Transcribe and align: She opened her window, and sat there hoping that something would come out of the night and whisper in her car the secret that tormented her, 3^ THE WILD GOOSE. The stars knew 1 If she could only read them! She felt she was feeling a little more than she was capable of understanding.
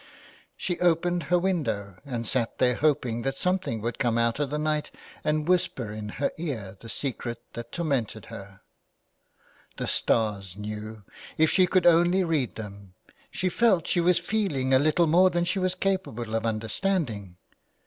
She 0.57 0.79
opened 0.79 1.21
her 1.29 1.37
window, 1.37 1.97
and 2.03 2.25
sat 2.25 2.57
there 2.57 2.73
hoping 2.73 3.21
that 3.21 3.37
something 3.37 3.81
would 3.81 3.99
come 3.99 4.17
out 4.17 4.39
of 4.39 4.49
the 4.49 4.57
night 4.57 4.89
and 5.23 5.47
whisper 5.47 5.91
in 5.91 6.09
her 6.17 6.31
car 6.31 6.75
the 6.79 6.89
secret 6.89 7.39
that 7.53 7.71
tormented 7.71 8.25
her, 8.25 8.35
3^ 8.35 8.35
THE 8.35 8.39
WILD 8.39 8.49
GOOSE. 8.49 9.77
The 9.77 9.87
stars 9.87 10.57
knew 10.57 10.83
1 11.05 11.05
If 11.37 11.51
she 11.51 11.67
could 11.67 11.85
only 11.85 12.23
read 12.23 12.55
them! 12.55 12.95
She 13.29 13.47
felt 13.47 13.85
she 13.85 14.01
was 14.01 14.17
feeling 14.17 14.73
a 14.73 14.79
little 14.79 15.05
more 15.05 15.29
than 15.29 15.45
she 15.45 15.59
was 15.59 15.75
capable 15.75 16.33
of 16.33 16.47
understanding. 16.47 17.35